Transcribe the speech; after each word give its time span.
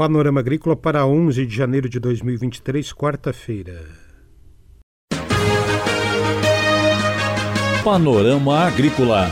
Panorama 0.00 0.40
Agrícola 0.40 0.74
para 0.74 1.04
11 1.04 1.44
de 1.44 1.54
janeiro 1.54 1.86
de 1.86 2.00
2023, 2.00 2.90
quarta-feira. 2.94 3.84
Panorama 7.84 8.60
Agrícola. 8.60 9.30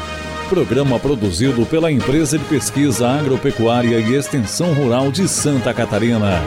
Programa 0.51 1.01
produzido 1.01 1.65
pela 1.65 1.91
Empresa 1.91 2.37
de 2.37 2.45
Pesquisa 2.45 3.09
Agropecuária 3.09 3.99
e 3.99 4.15
Extensão 4.15 4.75
Rural 4.75 5.11
de 5.11 5.27
Santa 5.27 5.73
Catarina. 5.73 6.43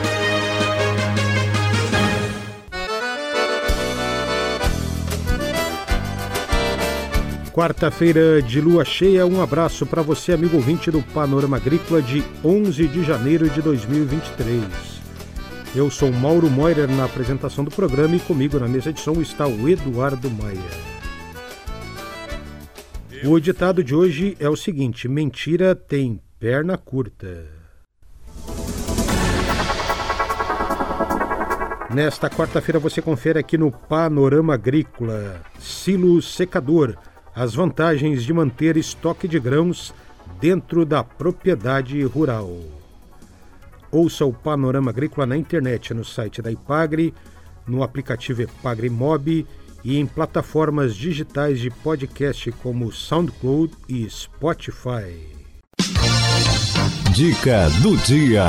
Quarta-feira 7.52 8.40
de 8.40 8.62
lua 8.62 8.82
cheia, 8.82 9.26
um 9.26 9.42
abraço 9.42 9.84
para 9.84 10.00
você, 10.00 10.32
amigo 10.32 10.56
ouvinte 10.56 10.90
do 10.90 11.02
Panorama 11.02 11.58
Agrícola 11.58 12.00
de 12.00 12.24
11 12.42 12.88
de 12.88 13.04
janeiro 13.04 13.50
de 13.50 13.60
2023. 13.60 14.64
Eu 15.76 15.90
sou 15.90 16.10
Mauro 16.10 16.48
Moirer 16.48 16.88
na 16.88 17.04
apresentação 17.04 17.62
do 17.62 17.70
programa 17.70 18.16
e 18.16 18.20
comigo 18.20 18.58
na 18.58 18.66
mesa 18.66 18.90
de 18.90 19.00
som 19.00 19.20
está 19.20 19.46
o 19.46 19.68
Eduardo 19.68 20.30
Maia. 20.30 20.58
O 23.26 23.38
ditado 23.38 23.84
de 23.84 23.94
hoje 23.94 24.34
é 24.40 24.48
o 24.48 24.56
seguinte: 24.56 25.06
mentira 25.06 25.74
tem 25.74 26.22
perna 26.40 26.78
curta. 26.78 27.44
Nesta 31.94 32.30
quarta-feira 32.30 32.78
você 32.78 33.02
confere 33.02 33.38
aqui 33.38 33.58
no 33.58 33.70
Panorama 33.70 34.54
Agrícola 34.54 35.42
Silo 35.58 36.22
Secador 36.22 36.96
as 37.34 37.54
vantagens 37.54 38.22
de 38.24 38.32
manter 38.32 38.76
estoque 38.76 39.26
de 39.26 39.38
grãos 39.40 39.94
dentro 40.40 40.84
da 40.84 41.02
propriedade 41.02 42.02
rural. 42.04 42.50
Ouça 43.90 44.24
o 44.24 44.32
Panorama 44.32 44.90
Agrícola 44.90 45.26
na 45.26 45.36
internet, 45.36 45.92
no 45.92 46.04
site 46.04 46.40
da 46.40 46.50
Ipagre, 46.50 47.12
no 47.66 47.82
aplicativo 47.82 48.42
Ipagre 48.42 48.88
Mob 48.88 49.46
e 49.84 49.98
em 49.98 50.06
plataformas 50.06 50.94
digitais 50.94 51.60
de 51.60 51.70
podcast 51.70 52.50
como 52.52 52.90
SoundCloud 52.92 53.74
e 53.88 54.08
Spotify. 54.08 55.32
Dica 57.14 57.68
do 57.82 57.96
dia. 57.98 58.44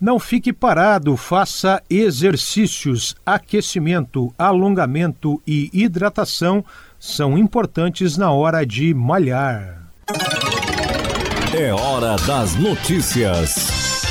Não 0.00 0.18
fique 0.18 0.52
parado, 0.52 1.16
faça 1.16 1.82
exercícios, 1.90 3.16
aquecimento, 3.26 4.32
alongamento 4.38 5.42
e 5.46 5.70
hidratação 5.72 6.64
são 6.98 7.38
importantes 7.38 8.16
na 8.16 8.32
hora 8.32 8.66
de 8.66 8.92
malhar. 8.92 9.92
É 11.56 11.72
hora 11.72 12.16
das 12.26 12.56
notícias. 12.56 14.02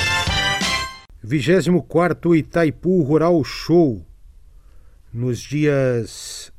24 1.22 2.36
Itaipu 2.36 3.02
Rural 3.04 3.44
Show, 3.44 4.06
nos 5.14 5.40
dias 5.40 6.52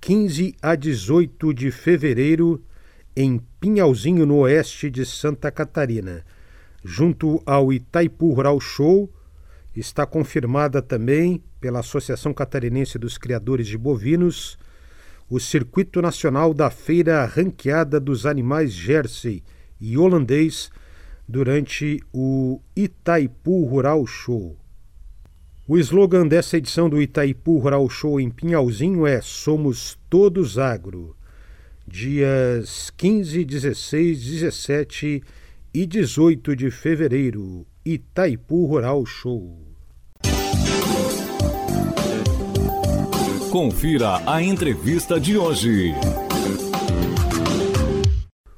15 0.00 0.54
a 0.60 0.74
18 0.74 1.54
de 1.54 1.70
fevereiro, 1.70 2.62
em 3.16 3.40
Pinhalzinho, 3.58 4.26
no 4.26 4.38
oeste 4.40 4.90
de 4.90 5.06
Santa 5.06 5.50
Catarina. 5.50 6.24
Junto 6.84 7.42
ao 7.46 7.72
Itaipu 7.72 8.34
Rural 8.34 8.60
Show, 8.60 9.10
está 9.74 10.04
confirmada 10.04 10.82
também 10.82 11.42
pela 11.58 11.80
Associação 11.80 12.34
Catarinense 12.34 12.98
dos 12.98 13.16
Criadores 13.16 13.66
de 13.66 13.78
Bovinos 13.78 14.58
o 15.32 15.40
Circuito 15.40 16.02
Nacional 16.02 16.52
da 16.52 16.68
Feira 16.68 17.24
Ranqueada 17.24 17.98
dos 17.98 18.26
Animais 18.26 18.70
Jersey 18.70 19.42
e 19.80 19.96
Holandês 19.96 20.70
durante 21.26 22.04
o 22.12 22.60
Itaipu 22.76 23.64
Rural 23.64 24.06
Show. 24.06 24.58
O 25.66 25.78
slogan 25.78 26.26
dessa 26.26 26.58
edição 26.58 26.86
do 26.86 27.00
Itaipu 27.00 27.56
Rural 27.56 27.88
Show 27.88 28.20
em 28.20 28.28
Pinhalzinho 28.28 29.06
é 29.06 29.22
Somos 29.22 29.98
Todos 30.10 30.58
Agro. 30.58 31.16
Dias 31.88 32.92
15, 32.94 33.42
16, 33.42 34.22
17 34.22 35.22
e 35.72 35.86
18 35.86 36.54
de 36.54 36.70
fevereiro, 36.70 37.66
Itaipu 37.82 38.66
Rural 38.66 39.06
Show. 39.06 39.71
Confira 43.52 44.22
a 44.26 44.42
entrevista 44.42 45.20
de 45.20 45.36
hoje. 45.36 45.92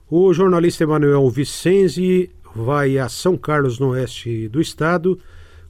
O 0.08 0.32
jornalista 0.32 0.84
Emanuel 0.84 1.28
Vicenzi 1.30 2.30
vai 2.54 2.96
a 2.96 3.08
São 3.08 3.36
Carlos, 3.36 3.80
no 3.80 3.88
oeste 3.88 4.46
do 4.46 4.60
estado, 4.60 5.18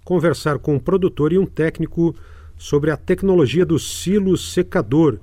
conversar 0.05 0.59
com 0.59 0.75
um 0.75 0.79
produtor 0.79 1.33
e 1.33 1.39
um 1.39 1.47
técnico 1.47 2.15
sobre 2.59 2.91
a 2.91 2.99
tecnologia 2.99 3.65
do 3.65 3.79
silo 3.79 4.37
secador, 4.37 5.19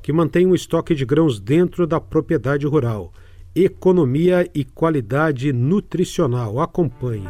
que 0.00 0.12
mantém 0.12 0.46
um 0.46 0.54
estoque 0.54 0.94
de 0.94 1.04
grãos 1.04 1.40
dentro 1.40 1.88
da 1.88 2.00
propriedade 2.00 2.68
rural. 2.68 3.12
Economia 3.52 4.48
e 4.54 4.62
qualidade 4.64 5.52
nutricional. 5.52 6.60
Acompanhe. 6.60 7.26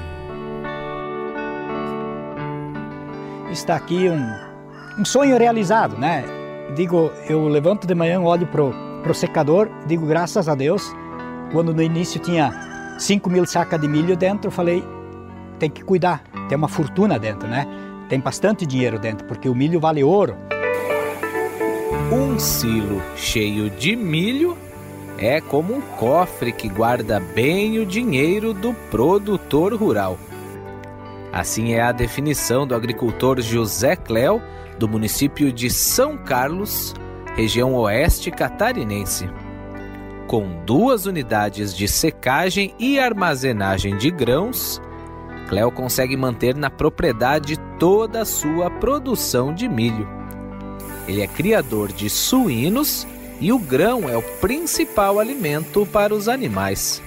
Está 3.50 3.76
aqui 3.76 4.10
um 4.10 4.49
um 5.00 5.04
sonho 5.04 5.38
realizado, 5.38 5.96
né? 5.96 6.22
Digo, 6.76 7.10
eu 7.26 7.48
levanto 7.48 7.86
de 7.86 7.94
manhã, 7.94 8.20
olho 8.20 8.46
pro, 8.46 8.74
pro 9.02 9.14
secador, 9.14 9.70
digo 9.86 10.04
graças 10.04 10.46
a 10.46 10.54
Deus. 10.54 10.94
Quando 11.52 11.72
no 11.72 11.82
início 11.82 12.20
tinha 12.20 12.96
5 12.98 13.30
mil 13.30 13.46
sacas 13.46 13.80
de 13.80 13.88
milho 13.88 14.14
dentro, 14.14 14.50
falei, 14.50 14.84
tem 15.58 15.70
que 15.70 15.82
cuidar, 15.82 16.22
tem 16.50 16.58
uma 16.58 16.68
fortuna 16.68 17.18
dentro, 17.18 17.48
né? 17.48 17.66
Tem 18.10 18.20
bastante 18.20 18.66
dinheiro 18.66 18.98
dentro, 18.98 19.26
porque 19.26 19.48
o 19.48 19.54
milho 19.54 19.80
vale 19.80 20.04
ouro. 20.04 20.36
Um 22.12 22.38
silo 22.38 23.00
cheio 23.16 23.70
de 23.70 23.96
milho 23.96 24.56
é 25.16 25.40
como 25.40 25.74
um 25.74 25.80
cofre 25.80 26.52
que 26.52 26.68
guarda 26.68 27.18
bem 27.34 27.78
o 27.78 27.86
dinheiro 27.86 28.52
do 28.52 28.74
produtor 28.90 29.72
rural. 29.74 30.18
Assim 31.32 31.72
é 31.72 31.80
a 31.80 31.92
definição 31.92 32.66
do 32.66 32.74
agricultor 32.74 33.40
José 33.40 33.96
Cléo 33.96 34.42
do 34.80 34.88
município 34.88 35.52
de 35.52 35.68
São 35.68 36.16
Carlos, 36.16 36.94
região 37.36 37.74
oeste 37.74 38.30
catarinense. 38.30 39.28
Com 40.26 40.64
duas 40.64 41.04
unidades 41.04 41.76
de 41.76 41.86
secagem 41.86 42.74
e 42.78 42.98
armazenagem 42.98 43.98
de 43.98 44.10
grãos, 44.10 44.80
Cleo 45.50 45.70
consegue 45.70 46.16
manter 46.16 46.56
na 46.56 46.70
propriedade 46.70 47.58
toda 47.78 48.22
a 48.22 48.24
sua 48.24 48.70
produção 48.70 49.52
de 49.52 49.68
milho. 49.68 50.08
Ele 51.06 51.20
é 51.20 51.26
criador 51.26 51.92
de 51.92 52.08
suínos 52.08 53.06
e 53.38 53.52
o 53.52 53.58
grão 53.58 54.08
é 54.08 54.16
o 54.16 54.22
principal 54.22 55.18
alimento 55.18 55.84
para 55.84 56.14
os 56.14 56.26
animais. 56.26 57.02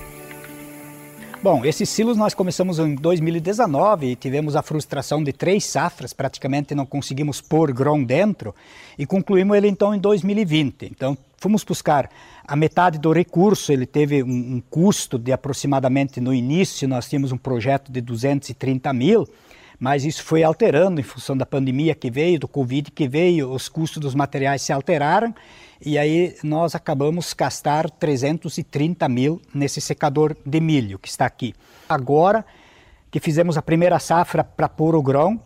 Bom, 1.43 1.65
esses 1.65 1.89
silos 1.89 2.15
nós 2.15 2.33
começamos 2.33 2.79
em 2.79 2.95
2019 2.95 4.11
e 4.11 4.15
tivemos 4.15 4.55
a 4.55 4.61
frustração 4.61 5.21
de 5.21 5.33
três 5.33 5.65
safras, 5.65 6.13
praticamente 6.13 6.73
não 6.73 6.85
conseguimos 6.85 7.41
pôr 7.41 7.73
grão 7.73 8.01
dentro 8.01 8.55
e 8.97 9.05
concluímos 9.05 9.57
ele 9.57 9.67
então 9.67 9.93
em 9.93 9.99
2020. 9.99 10.85
Então 10.85 11.17
fomos 11.35 11.65
buscar 11.65 12.09
a 12.47 12.55
metade 12.55 12.97
do 12.97 13.11
recurso, 13.11 13.73
ele 13.73 13.85
teve 13.85 14.23
um, 14.23 14.29
um 14.55 14.63
custo 14.69 15.19
de 15.19 15.33
aproximadamente 15.33 16.21
no 16.21 16.33
início, 16.33 16.87
nós 16.87 17.09
tínhamos 17.09 17.33
um 17.33 17.37
projeto 17.37 17.91
de 17.91 17.99
230 17.99 18.93
mil, 18.93 19.27
mas 19.83 20.05
isso 20.05 20.23
foi 20.23 20.44
alterando 20.44 21.01
em 21.01 21.03
função 21.03 21.35
da 21.35 21.45
pandemia 21.45 21.94
que 21.94 22.09
veio, 22.09 22.39
do 22.39 22.47
Covid 22.47 22.89
que 22.89 23.05
veio, 23.05 23.51
os 23.51 23.67
custos 23.67 23.99
dos 23.99 24.16
materiais 24.16 24.61
se 24.61 24.71
alteraram 24.71 25.35
e 25.85 25.97
aí 25.97 26.38
nós 26.41 26.73
acabamos 26.73 27.33
gastar 27.33 27.89
330 27.89 29.09
mil 29.09 29.41
nesse 29.53 29.81
secador 29.81 30.38
de 30.45 30.61
milho 30.61 30.97
que 30.97 31.09
está 31.09 31.25
aqui. 31.25 31.53
Agora 31.89 32.45
que 33.11 33.19
fizemos 33.19 33.57
a 33.57 33.61
primeira 33.61 33.99
safra 33.99 34.41
para 34.41 34.69
pôr 34.69 34.96
o 34.96 35.03
grão, 35.03 35.37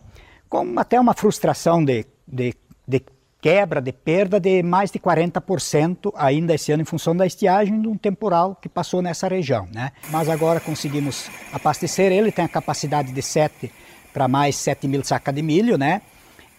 com 0.48 0.78
até 0.78 1.00
uma 1.00 1.14
frustração 1.14 1.84
de, 1.84 2.06
de, 2.24 2.54
de 2.86 3.02
quebra, 3.40 3.80
de 3.80 3.92
perda 3.92 4.38
de 4.38 4.62
mais 4.62 4.92
de 4.92 5.00
40% 5.00 6.12
ainda 6.14 6.54
esse 6.54 6.70
ano 6.70 6.82
em 6.82 6.86
função 6.86 7.16
da 7.16 7.26
estiagem 7.26 7.82
de 7.82 7.88
um 7.88 7.96
temporal 7.96 8.54
que 8.54 8.68
passou 8.68 9.02
nessa 9.02 9.26
região. 9.26 9.68
Né? 9.74 9.90
Mas 10.10 10.28
agora 10.28 10.60
conseguimos 10.60 11.28
abastecer 11.52 12.12
ele, 12.12 12.30
tem 12.30 12.44
a 12.44 12.48
capacidade 12.48 13.10
de 13.10 13.20
7 13.20 13.87
para 14.18 14.26
mais 14.26 14.56
7 14.56 14.88
mil 14.88 15.04
sacas 15.04 15.32
de 15.32 15.42
milho, 15.42 15.78
né? 15.78 16.02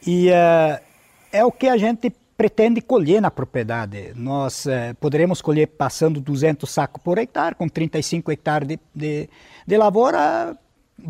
E 0.07 0.29
uh, 0.29 0.81
é 1.29 1.43
o 1.43 1.51
que 1.51 1.67
a 1.67 1.75
gente 1.75 2.09
pretende 2.37 2.79
colher 2.79 3.21
na 3.21 3.29
propriedade. 3.29 4.13
Nós 4.15 4.65
eh, 4.65 4.93
poderemos 4.93 5.41
colher 5.41 5.67
passando 5.67 6.21
200 6.21 6.69
sacos 6.69 7.03
por 7.03 7.17
hectare, 7.17 7.53
com 7.53 7.67
35 7.67 8.31
hectares 8.31 8.65
de, 8.65 8.79
de, 8.95 9.29
de 9.67 9.77
lavoura, 9.77 10.57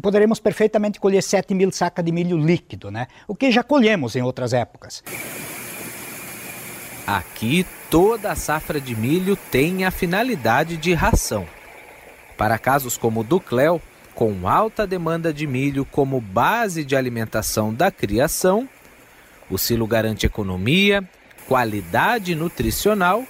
poderemos 0.01 0.39
perfeitamente 0.39 0.99
colher 0.99 1.21
7 1.21 1.53
mil 1.53 1.71
sacas 1.71 2.03
de 2.03 2.11
milho 2.11 2.35
líquido, 2.35 2.89
né? 2.89 3.05
o 3.27 3.35
que 3.35 3.51
já 3.51 3.61
colhemos 3.61 4.15
em 4.15 4.23
outras 4.23 4.53
épocas. 4.53 5.03
Aqui, 7.05 7.63
toda 7.91 8.31
a 8.31 8.35
safra 8.35 8.81
de 8.81 8.95
milho 8.95 9.37
tem 9.51 9.85
a 9.85 9.91
finalidade 9.91 10.77
de 10.77 10.95
ração. 10.95 11.45
Para 12.35 12.57
casos 12.57 12.97
como 12.97 13.19
o 13.19 13.23
do 13.23 13.39
Cléo, 13.39 13.79
com 14.19 14.49
alta 14.49 14.85
demanda 14.85 15.33
de 15.33 15.47
milho 15.47 15.85
como 15.85 16.19
base 16.19 16.83
de 16.83 16.93
alimentação 16.93 17.73
da 17.73 17.89
criação, 17.89 18.67
o 19.49 19.57
silo 19.57 19.87
garante 19.87 20.25
economia, 20.25 21.07
qualidade 21.47 22.35
nutricional 22.35 23.23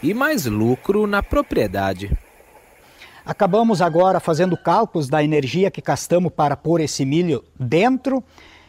e 0.00 0.14
mais 0.14 0.46
lucro 0.46 1.04
na 1.04 1.20
propriedade. 1.20 2.16
Acabamos 3.26 3.82
agora 3.82 4.20
fazendo 4.20 4.56
cálculos 4.56 5.08
da 5.08 5.20
energia 5.20 5.68
que 5.68 5.82
gastamos 5.82 6.32
para 6.32 6.56
pôr 6.56 6.80
esse 6.80 7.04
milho 7.04 7.42
dentro 7.58 8.22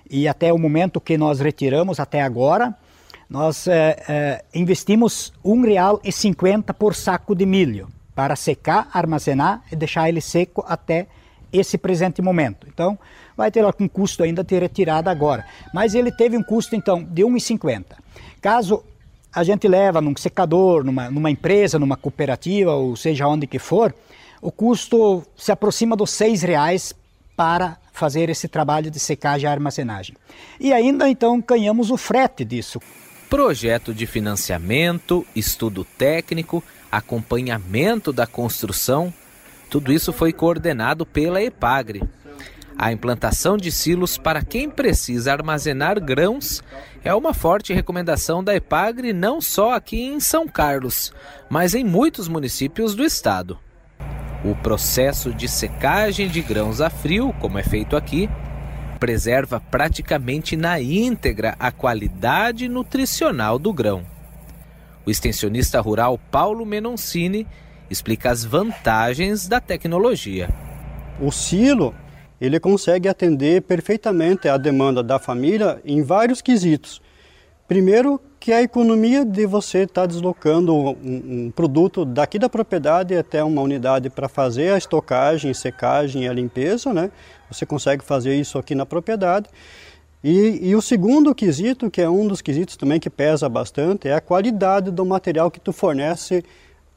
e 0.09 0.27
até 0.27 0.51
o 0.51 0.57
momento 0.57 0.99
que 0.99 1.15
nós 1.15 1.39
retiramos 1.39 1.99
até 1.99 2.23
agora, 2.23 2.75
nós 3.29 3.67
é, 3.67 4.03
é, 4.09 4.45
investimos 4.51 5.31
R$ 5.45 5.51
1,50 5.51 6.73
por 6.73 6.95
saco 6.95 7.35
de 7.35 7.45
milho 7.45 7.87
para 8.15 8.35
secar, 8.35 8.89
armazenar 8.91 9.61
e 9.71 9.75
deixar 9.75 10.09
ele 10.09 10.21
seco 10.21 10.65
até 10.67 11.05
esse 11.51 11.77
presente 11.77 12.21
momento. 12.21 12.67
Então, 12.67 12.97
vai 13.35 13.51
ter 13.51 13.63
algum 13.63 13.87
custo 13.87 14.23
ainda 14.23 14.43
de 14.43 14.57
retirada 14.59 15.09
agora. 15.09 15.45
Mas 15.73 15.95
ele 15.95 16.11
teve 16.11 16.37
um 16.37 16.43
custo, 16.43 16.75
então, 16.75 17.03
de 17.03 17.23
R$ 17.23 17.29
1,50. 17.29 17.85
Caso 18.41 18.83
a 19.33 19.43
gente 19.43 19.67
leva 19.67 20.01
num 20.01 20.15
secador, 20.15 20.83
numa, 20.83 21.09
numa 21.09 21.31
empresa, 21.31 21.79
numa 21.79 21.95
cooperativa, 21.95 22.73
ou 22.73 22.95
seja 22.95 23.27
onde 23.27 23.47
que 23.47 23.59
for, 23.59 23.95
o 24.41 24.51
custo 24.51 25.23
se 25.37 25.51
aproxima 25.51 25.95
dos 25.95 26.09
seis 26.09 26.41
reais 26.41 26.93
para 27.35 27.77
fazer 27.93 28.29
esse 28.29 28.47
trabalho 28.47 28.91
de 28.91 28.99
secagem 28.99 29.45
e 29.45 29.51
armazenagem. 29.51 30.15
E 30.59 30.73
ainda 30.73 31.09
então 31.09 31.41
ganhamos 31.45 31.91
o 31.91 31.97
frete 31.97 32.43
disso. 32.43 32.81
Projeto 33.29 33.93
de 33.93 34.05
financiamento, 34.05 35.25
estudo 35.35 35.85
técnico, 35.85 36.61
acompanhamento 36.91 38.11
da 38.11 38.27
construção, 38.27 39.13
tudo 39.71 39.93
isso 39.93 40.11
foi 40.11 40.33
coordenado 40.33 41.05
pela 41.05 41.41
EPAGRE. 41.41 42.03
A 42.77 42.91
implantação 42.91 43.55
de 43.55 43.71
silos 43.71 44.17
para 44.17 44.43
quem 44.43 44.69
precisa 44.69 45.31
armazenar 45.31 45.97
grãos 46.03 46.61
é 47.05 47.15
uma 47.15 47.33
forte 47.33 47.73
recomendação 47.73 48.43
da 48.43 48.53
EPAGRE 48.53 49.13
não 49.13 49.39
só 49.39 49.73
aqui 49.73 50.01
em 50.01 50.19
São 50.19 50.45
Carlos, 50.45 51.13
mas 51.49 51.73
em 51.73 51.85
muitos 51.85 52.27
municípios 52.27 52.95
do 52.95 53.05
estado. 53.05 53.57
O 54.43 54.53
processo 54.55 55.33
de 55.33 55.47
secagem 55.47 56.27
de 56.27 56.41
grãos 56.41 56.81
a 56.81 56.89
frio, 56.89 57.33
como 57.39 57.57
é 57.57 57.63
feito 57.63 57.95
aqui, 57.95 58.29
preserva 58.99 59.61
praticamente 59.61 60.57
na 60.57 60.81
íntegra 60.81 61.55
a 61.57 61.71
qualidade 61.71 62.67
nutricional 62.67 63.57
do 63.57 63.71
grão. 63.71 64.05
O 65.05 65.09
extensionista 65.09 65.79
rural 65.79 66.19
Paulo 66.29 66.65
Menoncini 66.65 67.47
explica 67.91 68.31
as 68.31 68.43
vantagens 68.43 69.47
da 69.47 69.59
tecnologia. 69.59 70.49
O 71.19 71.31
silo 71.31 71.93
ele 72.39 72.59
consegue 72.59 73.07
atender 73.07 73.61
perfeitamente 73.61 74.47
a 74.47 74.57
demanda 74.57 75.03
da 75.03 75.19
família 75.19 75.79
em 75.85 76.01
vários 76.01 76.41
quesitos. 76.41 77.01
Primeiro, 77.67 78.19
que 78.39 78.51
a 78.51 78.61
economia 78.61 79.23
de 79.23 79.45
você 79.45 79.83
estar 79.83 80.01
tá 80.01 80.07
deslocando 80.07 80.75
um, 80.75 80.89
um, 81.45 81.51
produto 81.55 82.03
daqui 82.03 82.39
da 82.39 82.49
propriedade 82.49 83.15
até 83.15 83.43
uma 83.43 83.61
unidade 83.61 84.09
para 84.09 84.27
fazer 84.27 84.73
a 84.73 84.77
estocagem, 84.77 85.53
secagem 85.53 86.23
e 86.23 86.27
a 86.27 86.33
limpeza, 86.33 86.91
né? 86.91 87.11
Você 87.51 87.65
consegue 87.65 88.03
fazer 88.03 88.35
isso 88.35 88.57
aqui 88.57 88.73
na 88.73 88.85
propriedade. 88.85 89.47
E, 90.23 90.69
e, 90.69 90.75
o 90.75 90.81
segundo 90.81 91.33
quesito, 91.33 91.89
que 91.89 92.01
é 92.01 92.09
um 92.09 92.27
dos 92.27 92.41
quesitos 92.41 92.75
também 92.75 92.99
que 92.99 93.09
pesa 93.09 93.47
bastante, 93.47 94.07
é 94.07 94.13
a 94.13 94.21
qualidade 94.21 94.91
do 94.91 95.05
material 95.05 95.49
que 95.49 95.59
tu 95.59 95.71
fornece 95.71 96.43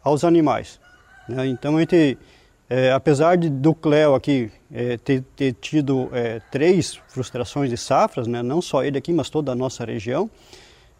aos 0.02 0.24
animais. 0.24 0.80
Né? 1.28 1.46
Então, 1.46 1.76
a 1.76 1.80
gente, 1.80 2.18
é, 2.68 2.92
apesar 2.92 3.36
de, 3.36 3.48
do 3.48 3.74
Cleo 3.74 4.14
aqui 4.14 4.50
é, 4.72 4.96
ter, 4.96 5.22
ter, 5.36 5.52
tido 5.54 6.08
é, 6.12 6.40
três 6.50 7.00
frustrações 7.08 7.70
de 7.70 7.76
safras, 7.76 8.26
né? 8.26 8.42
não 8.42 8.60
só 8.60 8.84
ele 8.84 8.98
aqui, 8.98 9.12
mas 9.12 9.30
toda 9.30 9.52
a 9.52 9.54
nossa 9.54 9.84
região, 9.84 10.30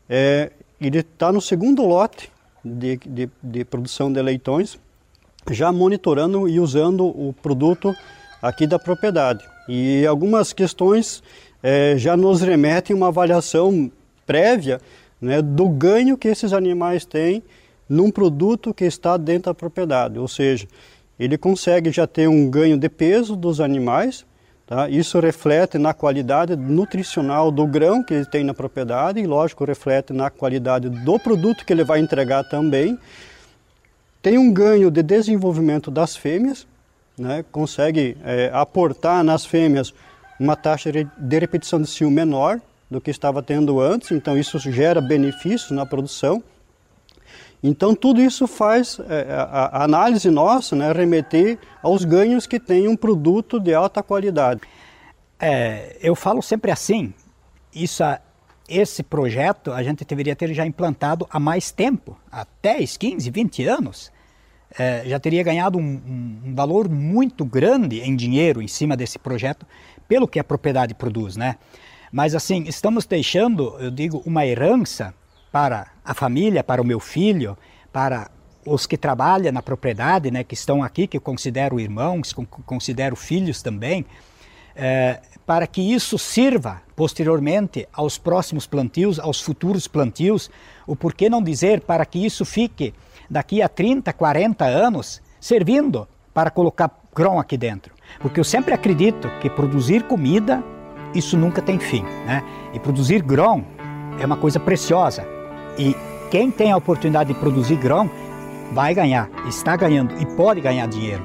é, 0.09 0.51
ele 0.81 0.99
está 0.99 1.33
no 1.33 1.41
segundo 1.41 1.85
lote 1.87 2.31
de, 2.65 2.97
de, 2.97 3.31
de, 3.43 3.65
produção 3.65 4.13
de 4.13 4.21
leitões, 4.23 4.79
já 5.51 5.71
monitorando 5.71 6.49
e 6.49 6.59
usando 6.59 7.07
o 7.07 7.35
produto 7.43 7.95
aqui 8.41 8.67
da 8.67 8.79
propriedade. 8.79 9.45
E 9.69 10.07
algumas 10.07 10.53
questões 10.53 11.23
é, 11.63 11.95
já 11.97 12.17
nos 12.17 12.41
remetem 12.41 12.95
uma 12.95 13.09
avaliação 13.09 13.91
prévia 14.27 14.81
né, 15.21 15.41
do 15.41 15.69
ganho 15.69 16.17
que 16.17 16.29
esses 16.29 16.53
animais 16.53 17.05
têm 17.05 17.43
num 17.95 18.11
produto 18.11 18.75
que 18.75 18.85
está 18.85 19.17
dentro 19.17 19.45
da 19.45 19.55
propriedade, 19.55 20.19
ou 20.19 20.29
seja, 20.29 20.67
ele 21.19 21.39
consegue 21.39 21.91
já 21.93 22.07
ter 22.07 22.29
um 22.29 22.51
ganho 22.51 22.77
de 22.77 22.89
peso 22.89 23.37
dos 23.37 23.61
animais, 23.61 24.27
Tá? 24.67 24.89
Isso 24.89 25.21
reflete 25.21 25.77
na 25.77 25.93
qualidade 25.93 26.57
nutricional 26.57 27.51
do 27.51 27.67
grão 27.67 28.03
que 28.03 28.15
ele 28.15 28.25
tem 28.25 28.43
na 28.43 28.55
propriedade 28.55 29.21
e, 29.21 29.27
lógico, 29.27 29.65
reflete 29.65 30.13
na 30.13 30.31
qualidade 30.31 30.89
do 30.89 31.19
produto 31.19 31.67
que 31.67 31.73
ele 31.73 31.85
vai 31.85 32.01
entregar 32.01 32.45
também. 32.45 32.99
Tem 34.23 34.39
um 34.39 34.51
ganho 34.51 34.91
de 34.91 35.03
desenvolvimento 35.03 35.91
das 35.91 36.17
fêmeas, 36.17 36.67
né? 37.19 37.45
consegue 37.53 38.17
é, 38.25 38.51
aportar 38.55 39.23
nas 39.23 39.45
fêmeas 39.45 39.93
uma 40.41 40.57
taxa 40.57 40.91
de 40.91 41.39
repetição 41.39 41.81
de 41.81 41.87
cio 41.87 42.11
menor 42.11 42.59
do 42.91 43.03
que 43.03 43.11
estava 43.11 43.43
tendo 43.43 43.81
antes, 43.81 44.13
então 44.13 44.37
isso 44.37 44.59
gera 44.59 45.01
benefícios 45.01 45.71
na 45.73 45.85
produção. 45.85 46.43
Então, 47.67 47.95
tudo 47.95 48.21
isso 48.21 48.47
faz 48.47 49.01
é, 49.09 49.33
a, 49.33 49.43
a, 49.43 49.85
análise 49.85 50.29
nossa 50.29 50.77
né, 50.77 50.93
remeter 50.93 51.59
aos 51.83 52.05
ganhos 52.05 52.47
que 52.47 52.61
tem 52.61 52.87
um 52.87 52.95
produto 52.95 53.59
de 53.59 53.73
alta 53.73 54.03
qualidade. 54.03 54.61
É, 55.41 55.97
eu 56.03 56.15
falo 56.15 56.43
sempre 56.43 56.71
assim, 56.71 57.15
isso, 57.75 58.05
esse 58.69 59.03
projeto 59.03 59.73
a 59.73 59.83
gente 59.83 60.05
deveria 60.05 60.37
ter 60.37 60.53
já 60.53 60.67
implantado 60.67 61.27
há 61.31 61.41
mais 61.41 61.71
tempo, 61.71 62.19
há 62.31 62.47
10, 62.61 62.99
15, 62.99 63.31
20 63.31 63.65
anos. 63.65 64.13
É, 64.79 65.03
já 65.07 65.19
teria 65.19 65.43
ganhado 65.43 65.79
um, 65.79 66.43
um, 66.45 66.55
valor 66.55 66.87
muito 66.87 67.47
grande 67.47 68.01
em 68.01 68.15
dinheiro 68.15 68.61
em 68.61 68.69
cima 68.69 68.95
desse 68.95 69.19
projeto, 69.19 69.65
pelo 70.07 70.29
que 70.29 70.39
a 70.39 70.45
propriedade 70.45 70.93
produz, 70.93 71.35
né? 71.35 71.57
Mas 72.13 72.35
assim, 72.35 72.65
estamos 72.65 73.07
deixando, 73.07 73.75
eu 73.81 73.91
digo, 73.91 74.23
uma 74.27 74.45
herança 74.45 75.15
para 75.55 75.87
a 76.05 76.15
família, 76.15 76.65
para 76.65 76.83
o 76.83 76.85
meu 76.85 76.99
filho, 76.99 77.57
para 77.93 78.29
os 78.67 78.89
que 78.89 78.99
trabalham 78.99 79.53
na 79.53 79.63
propriedade, 79.63 80.29
né, 80.29 80.43
que 80.43 80.55
estão 80.55 80.83
aqui, 80.83 81.07
que 81.07 81.17
eu 81.17 81.21
considero 81.21 81.79
irmãos, 81.79 82.33
considero 82.67 83.15
filhos 83.15 83.63
também, 83.63 84.05
é, 84.75 85.21
para 85.47 85.69
que 85.69 85.81
isso 85.81 86.19
sirva 86.19 86.83
posteriormente 86.97 87.87
aos 87.93 88.19
próximos 88.19 88.67
plantios, 88.67 89.21
aos 89.21 89.41
futuros 89.41 89.87
plantios, 89.87 90.51
o 90.89 90.97
por 90.97 91.15
que 91.15 91.31
não 91.31 91.41
dizer 91.41 91.83
para 91.83 92.05
que 92.05 92.19
isso 92.19 92.45
fique 92.45 92.93
daqui 93.31 93.63
a 93.63 93.69
30, 93.69 94.13
40 94.13 94.65
anos 94.65 95.23
servindo 95.39 96.09
para 96.33 96.51
colocar 96.51 96.91
grão 97.15 97.39
aqui 97.39 97.57
dentro. 97.57 97.95
Porque 98.19 98.41
eu 98.41 98.45
sempre 98.45 98.75
acredito 98.75 99.31
que 99.41 99.49
produzir 99.49 100.03
comida, 100.09 100.65
isso 101.15 101.37
nunca 101.37 101.63
tem 101.63 101.79
fim, 101.79 102.03
né? 102.27 102.43
E 102.73 102.81
produzir 102.81 103.23
grão 103.23 103.65
é 104.19 104.27
uma 104.27 104.37
coisa 104.37 104.59
preciosa. 104.59 105.34
E 105.79 105.97
quem 106.31 106.51
tem 106.51 106.73
a 106.73 106.77
oportunidade 106.77 107.33
de 107.33 107.39
produzir 107.39 107.77
grão 107.77 108.11
vai 108.73 108.95
ganhar, 108.95 109.31
está 109.49 109.77
ganhando 109.77 110.21
e 110.21 110.27
pode 110.37 110.61
ganhar 110.61 110.87
dinheiro. 110.87 111.23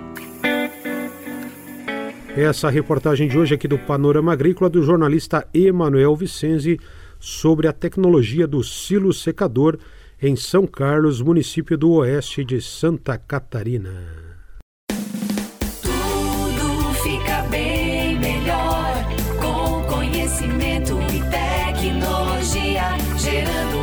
Essa 2.36 2.70
reportagem 2.70 3.28
de 3.28 3.38
hoje 3.38 3.56
aqui 3.56 3.68
do 3.68 3.78
Panorama 3.78 4.32
Agrícola 4.32 4.70
do 4.70 4.84
jornalista 4.84 5.48
Emanuel 5.54 6.16
Vicenzi 6.16 6.80
sobre 7.20 7.68
a 7.68 7.74
tecnologia 7.74 8.48
do 8.48 8.64
silo 8.64 9.12
secador 9.12 9.78
em 10.22 10.36
São 10.36 10.68
Carlos, 10.68 11.22
município 11.22 11.78
do 11.78 11.92
oeste 11.92 12.44
de 12.46 12.62
Santa 12.62 13.18
Catarina. 13.18 13.90
Tudo 15.82 16.94
fica 17.04 17.42
bem 17.50 18.20
melhor 18.20 19.06
com 19.42 19.84
conhecimento 19.94 20.98
e 21.14 21.22
tecnologia, 21.30 22.84
gerando 23.18 23.79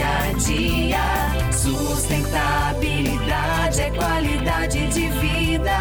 dia 0.00 0.08
a 0.08 0.32
dia. 0.32 1.04
Sustentabilidade 1.52 3.82
é 3.82 3.90
qualidade 3.90 4.88
de 4.88 5.08
vida. 5.08 5.76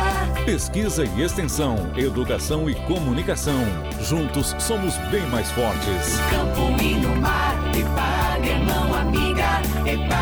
Pesquisa 0.46 1.06
e 1.06 1.22
extensão, 1.22 1.78
educação 1.96 2.70
e 2.70 2.76
comunicação. 2.76 3.64
Juntos 4.02 4.54
somos 4.60 4.98
bem 5.10 5.26
mais 5.28 5.50
fortes. 5.52 6.20
Campo 6.30 6.76
e 6.84 6.96
no 6.96 7.16
mar, 7.16 7.56
Epag 7.74 8.50
é 8.50 8.60
mão 8.60 8.94
amiga, 8.94 9.62
Epag. 9.86 10.20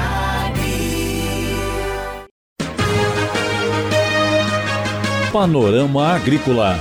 Panorama 5.31 6.13
Agrícola 6.13 6.79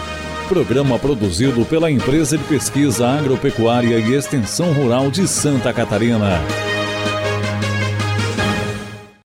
Programa 0.49 0.99
produzido 0.99 1.65
pela 1.65 1.91
Empresa 1.91 2.39
de 2.39 2.45
Pesquisa 2.45 3.09
Agropecuária 3.09 3.99
e 3.99 4.15
Extensão 4.15 4.73
Rural 4.73 5.11
de 5.11 5.27
Santa 5.27 5.73
Catarina. 5.73 6.41